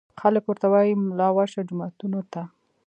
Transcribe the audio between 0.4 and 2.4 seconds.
ورته وايي ملا ورشه جوماتونو